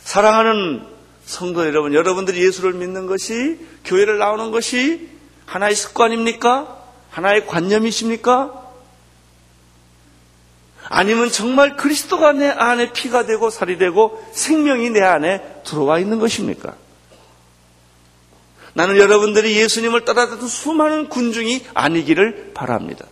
[0.00, 0.86] 사랑하는
[1.30, 5.08] 성도 여러분, 여러분들이 예수를 믿는 것이 교회를 나오는 것이
[5.46, 6.76] 하나의 습관입니까?
[7.08, 8.68] 하나의 관념이십니까?
[10.88, 16.74] 아니면 정말 그리스도가 내 안에 피가 되고 살이 되고 생명이 내 안에 들어와 있는 것입니까?
[18.74, 23.06] 나는 여러분들이 예수님을 따라다던 수많은 군중이 아니기를 바랍니다.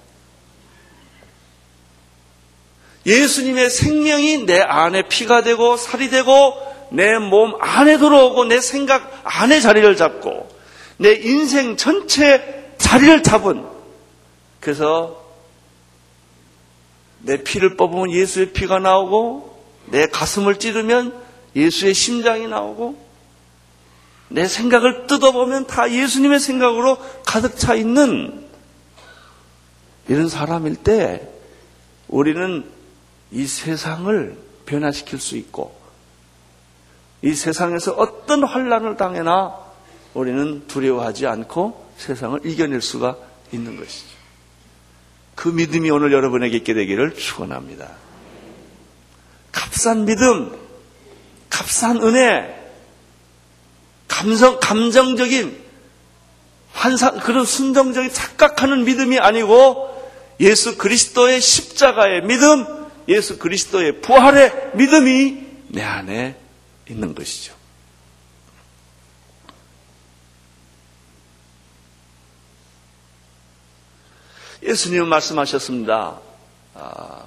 [3.06, 9.60] 예수님의 생명이 내 안에 피가 되고 살이 되고 내 몸 안에 들어오고 내 생각 안에
[9.60, 10.48] 자리를 잡고
[10.96, 13.64] 내 인생 전체 자리를 잡은
[14.60, 15.22] 그래서
[17.20, 21.14] 내 피를 뽑으면 예수의 피가 나오고 내 가슴을 찌르면
[21.56, 23.06] 예수의 심장이 나오고
[24.28, 28.46] 내 생각을 뜯어보면 다 예수님의 생각으로 가득 차 있는
[30.08, 31.28] 이런 사람일 때
[32.08, 32.64] 우리는
[33.30, 35.77] 이 세상을 변화시킬 수 있고
[37.22, 39.54] 이 세상에서 어떤 환란을 당해나
[40.14, 43.16] 우리는 두려워하지 않고 세상을 이겨낼 수가
[43.52, 44.18] 있는 것이죠.
[45.34, 47.88] 그 믿음이 오늘 여러분에게 있게 되기를 축원합니다.
[49.52, 50.56] 값싼 믿음,
[51.48, 52.54] 값싼 은혜,
[54.06, 55.56] 감성 감정적인
[56.72, 59.88] 환상 그런 순정적인 착각하는 믿음이 아니고
[60.40, 62.64] 예수 그리스도의 십자가의 믿음,
[63.08, 66.36] 예수 그리스도의 부활의 믿음이 내 안에
[66.90, 67.54] 있는 것이죠.
[74.62, 76.20] 예수님은 말씀하셨습니다.
[76.74, 77.24] 아,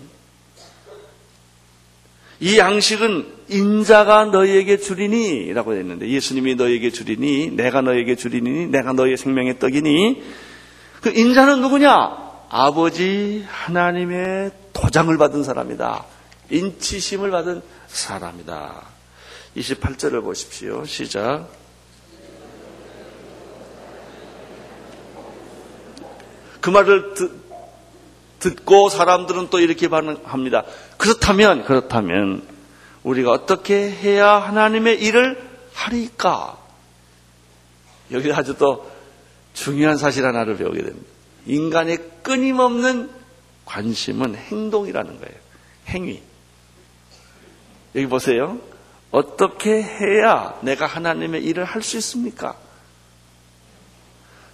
[2.39, 9.17] 이 양식은 인자가 너희에게 주리니 라고 했는데 예수님이 너희에게 주리니 내가 너희에게 주리니 내가 너희의
[9.17, 10.24] 생명의 떡이니
[11.02, 12.32] 그 인자는 누구냐?
[12.50, 16.06] 아버지 하나님의 도장을 받은 사람이다.
[16.52, 18.86] 인치심을 받은 사람이다.
[19.58, 20.86] 28절을 보십시오.
[20.86, 21.50] 시작.
[26.62, 27.32] 그 말을 듣,
[28.39, 30.66] 듣고 사람들은 또 이렇게 반응합니다.
[30.97, 32.47] 그렇다면, 그렇다면,
[33.04, 35.41] 우리가 어떻게 해야 하나님의 일을
[35.74, 36.58] 하리까?
[38.12, 38.91] 여기 아주 또
[39.54, 41.10] 중요한 사실 하나를 배우게 됩니다.
[41.47, 43.10] 인간의 끊임없는
[43.66, 45.36] 관심은 행동이라는 거예요.
[45.88, 46.22] 행위.
[47.96, 48.60] 여기 보세요.
[49.12, 52.56] 어떻게 해야 내가 하나님의 일을 할 수 있습니까?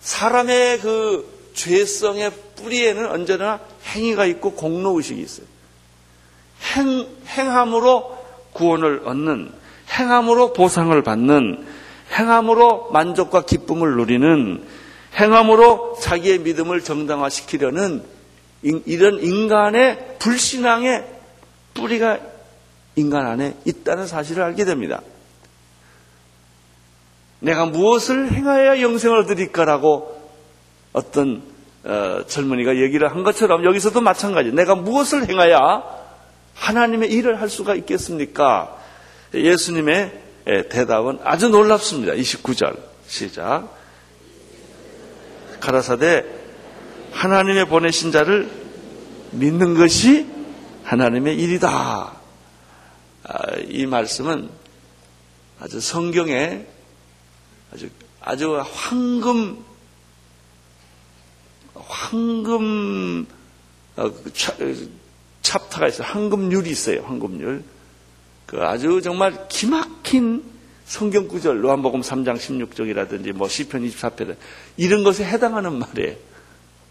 [0.02, 3.60] 사람의 그 죄성의 뿌리에는 언제나
[3.94, 5.46] 행위가 있고 공로의식이 있어요.
[6.76, 8.18] 행, 행함으로
[8.54, 9.52] 구원을 얻는,
[9.92, 11.66] 행함으로 보상을 받는,
[12.14, 14.66] 행함으로 만족과 기쁨을 누리는,
[15.20, 18.04] 행함으로 자기의 믿음을 정당화시키려는
[18.64, 21.06] 인- 이런 인간의 불신앙의
[21.74, 22.20] 뿌리가
[22.98, 25.02] 인간 안에 있다는 사실을 알게 됩니다.
[27.40, 30.32] 내가 무엇을 행하여야 영생을 얻으리까라고
[30.94, 31.44] 어떤
[31.84, 34.52] 어, 젊은이가 얘기를 한 것처럼 여기서도 마찬가지.
[34.52, 35.84] 내가 무엇을 행하야
[36.56, 38.78] 하나님의 일을 할 수가 있겠습니까?
[39.34, 42.14] 예수님의 예, 대답은 아주 놀랍습니다.
[42.14, 43.70] 29절 시작.
[45.60, 46.26] 가라사대
[47.12, 48.50] 하나님의 보내신 자를
[49.32, 50.26] 믿는 것이
[50.84, 52.17] 하나님의 일이다.
[53.28, 54.50] 아, 이 말씀은
[55.60, 56.66] 아주 성경에
[57.74, 57.90] 아주
[58.22, 59.64] 아주 황금
[61.76, 63.28] 황금
[63.96, 64.56] 어, 그 차-
[65.42, 66.08] 찹타가 있어요.
[66.08, 67.02] 황금률이 있어요.
[67.04, 67.64] 황금률.
[68.46, 70.44] 그 아주 정말 기막힌
[70.86, 74.38] 성경 구절, 요한복음 3장 16절이라든지 뭐 시편 24편
[74.78, 76.16] 이런 것에 해당하는 말이에요.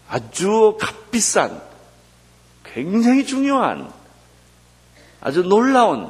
[0.07, 1.61] 아주 값비싼,
[2.63, 3.91] 굉장히 중요한,
[5.19, 6.09] 아주 놀라운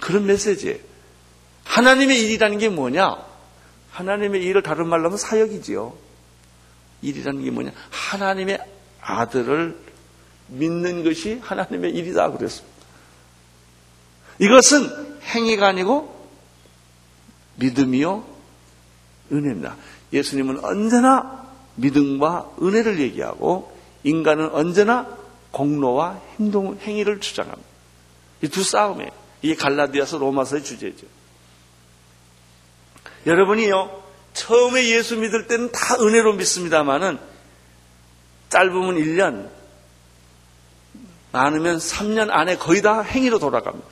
[0.00, 0.78] 그런 메시지예요.
[1.64, 3.16] 하나님의 일이라는 게 뭐냐?
[3.90, 5.94] 하나님의 일을 다른 말로 하면 사역이지요.
[7.02, 7.72] 일이라는 게 뭐냐?
[7.90, 8.58] 하나님의
[9.00, 9.78] 아들을
[10.48, 12.76] 믿는 것이 하나님의 일이다 그랬습니다.
[14.38, 16.16] 이것은 행위가 아니고
[17.56, 18.24] 믿음이요
[19.32, 19.76] 은혜입니다.
[20.12, 25.06] 예수님은 언제나 믿음과 은혜를 얘기하고 인간은 언제나
[25.50, 27.68] 공로와 행동 행위를 주장합니다.
[28.42, 29.10] 이 두 싸움이에요.
[29.42, 31.06] 이게 갈라디아서 로마서의 주제죠.
[33.26, 37.18] 여러분이요 처음에 예수 믿을 때는 다 은혜로 믿습니다만은
[38.48, 39.50] 짧으면 1년,
[41.32, 43.88] 많으면 3년 안에 거의 다 행위로 돌아갑니다.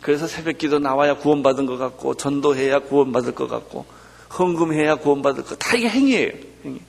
[0.00, 3.86] 그래서 새벽 기도 나와야 구원받은 것 같고, 전도해야 구원받을 것 같고,
[4.36, 6.32] 헌금해야 구원받을 것, 다 이게 행위예요.
[6.64, 6.80] 행위.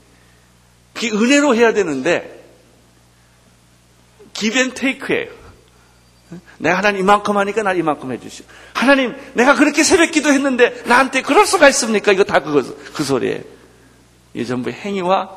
[0.94, 2.44] 그게 은혜로 해야 되는데,
[4.34, 5.43] 기벤테이크예요.
[6.58, 8.46] 내가 하나님 이만큼 하니까 날 이만큼 해주시오.
[8.74, 12.12] 하나님, 내가 그렇게 새벽 기도 했는데, 나한테 그럴 수가 있습니까?
[12.12, 12.64] 이거 다 그거,
[12.94, 13.42] 그 소리예요.
[14.34, 15.30] 이게 전부 행위와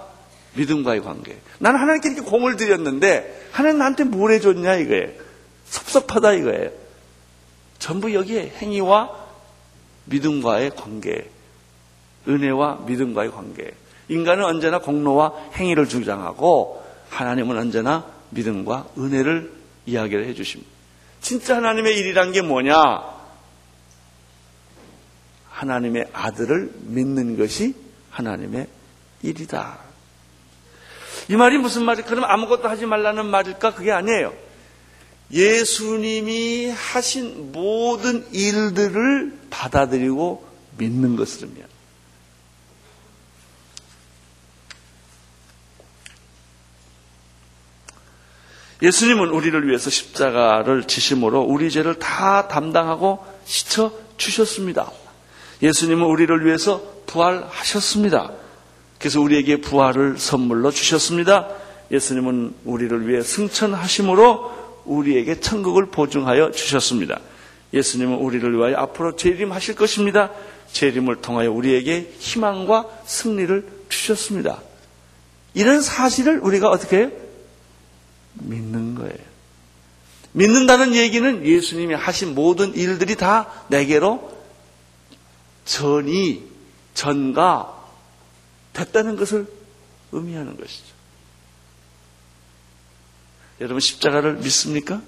[0.55, 1.37] 믿음과의 관계.
[1.59, 5.09] 나는 하나님께 이렇게 공을 들였는데, 하나님 나한테 뭘 해줬냐, 이거예요.
[5.67, 6.71] 섭섭하다, 이거예요.
[7.79, 9.11] 전부 여기에 행위와
[10.07, 11.31] 믿음과의 관계,
[12.29, 13.73] 은혜와 믿음과의 관계.
[14.09, 19.53] 인간은 언제나 공로와 행위를 주장하고 하나님은 언제나 믿음과 은혜를
[19.87, 20.76] 이야기를 해주십니다.
[21.27, 22.73] 진짜 하나님의 일이란 게 뭐냐?
[25.51, 27.75] 하나님의 아들을 믿는 것이
[28.11, 28.69] 하나님의
[29.23, 29.77] 일이다.
[31.29, 32.03] 이 말이 무슨 말이?
[32.03, 33.75] 그럼 아무것도 하지 말라는 말일까?
[33.75, 34.33] 그게 아니에요.
[35.33, 40.47] 예수님이 하신 모든 일들을 받아들이고
[40.79, 41.77] 믿는 것을 의미합니다.
[48.83, 54.91] 예수님은 우리를 위해서 십자가를 지심으로 우리 죄를 다 담당하고 씻어 주셨습니다.
[55.63, 58.33] 예수님은 우리를 위해서 부활하셨습니다.
[58.99, 61.49] 그래서 우리에게 부활을 선물로 주셨습니다.
[61.91, 67.21] 예수님은 우리를 위해 승천하심으로 우리에게 천국을 보증하여 주셨습니다.
[67.73, 70.31] 예수님은 우리를 위하여 앞으로 재림하실 것입니다.
[70.73, 74.61] 재림을 통하여 우리에게 희망과 승리를 주셨습니다.
[75.55, 77.11] 이런 사실을 우리가 어떻게 해요?
[78.41, 79.37] 믿는 거예요.
[80.33, 84.37] 믿는다는 얘기는 예수님이 하신 모든 일들이 다 내게로
[85.65, 86.45] 전이,
[86.95, 87.73] 전가
[88.73, 89.47] 됐다는 것을
[90.13, 90.95] 의미하는 것이죠.
[93.61, 95.01] 여러분 십자가를 믿습니까?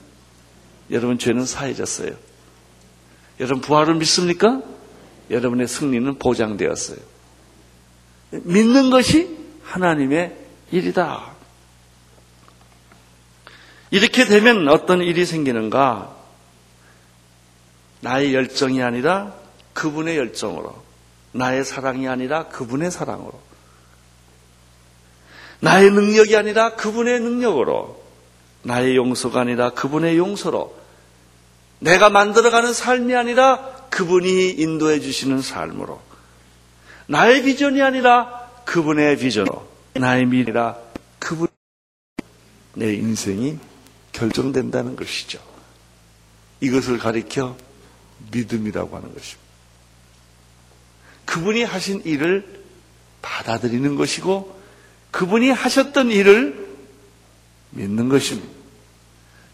[0.90, 2.10] 여러분 죄는 사해졌어요.
[3.40, 4.62] 여러분 부활을 믿습니까?
[5.30, 6.98] 여러분의 승리는 보장되었어요.
[8.30, 10.36] 믿는 것이 하나님의
[10.72, 11.37] 일이다.
[13.90, 16.14] 이렇게 되면 어떤 일이 생기는가?
[18.00, 19.34] 나의 열정이 아니라
[19.72, 20.82] 그분의 열정으로,
[21.32, 23.40] 나의 사랑이 아니라 그분의 사랑으로,
[25.60, 28.02] 나의 능력이 아니라 그분의 능력으로,
[28.62, 30.76] 나의 용서가 아니라 그분의 용서로,
[31.80, 33.58] 내가 만들어가는 삶이 아니라
[33.90, 36.00] 그분이 인도해 주시는 삶으로,
[37.06, 40.76] 나의 비전이 아니라 그분의 비전으로, 나의 미래라
[41.18, 41.48] 그분
[42.74, 43.58] 내 인생이
[44.18, 45.38] 결정된다는 것이죠.
[46.60, 47.56] 이것을 가리켜
[48.32, 49.48] 믿음이라고 하는 것입니다.
[51.24, 52.62] 그분이 하신 일을
[53.22, 54.58] 받아들이는 것이고
[55.10, 56.68] 그분이 하셨던 일을
[57.70, 58.48] 믿는 것입니다.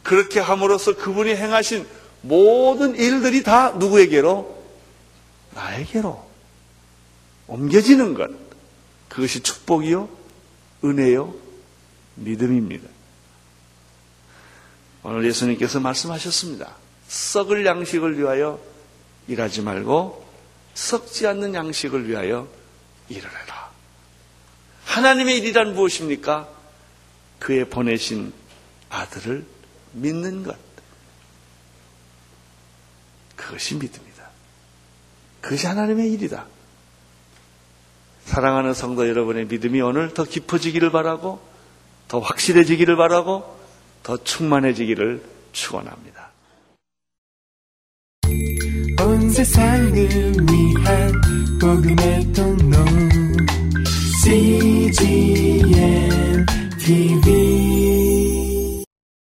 [0.03, 1.87] 그렇게 함으로써 그분이 행하신
[2.23, 4.65] 모든 일들이 다 누구에게로?
[5.55, 6.31] 나에게로
[7.47, 8.31] 옮겨지는 것.
[9.09, 10.09] 그것이 축복이요,
[10.85, 11.35] 은혜요,
[12.17, 12.93] 믿음입니다.
[15.05, 16.75] 오늘 예수님께서 말씀하셨습니다.
[17.09, 18.59] 썩을 양식을 위하여
[19.29, 20.27] 일하지 말고
[20.73, 22.49] 썩지 않는 양식을 위하여
[23.11, 23.71] 일을 해라.
[24.87, 26.49] 하나님의 일이란 무엇입니까?
[27.39, 28.33] 그의 보내신
[28.89, 29.45] 아들을
[29.93, 30.57] 믿는 것.
[33.37, 34.31] 그것이 믿음이다.
[35.43, 36.47] 그것이 하나님의 일이다.
[38.25, 41.47] 사랑하는 성도 여러분의 믿음이 오늘 더 깊어지기를 바라고,
[42.09, 43.54] 더 확실해지기를 바라고,
[44.05, 45.21] 더 충만해지기를
[45.53, 46.31] 축원합니다.
[49.01, 51.13] 온 세상을 위한
[51.59, 52.77] 복음의 통로
[54.23, 55.75] CGM
[56.79, 57.54] TV